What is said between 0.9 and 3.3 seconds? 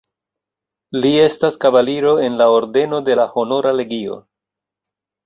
Li estas kavaliro en la ordeno de la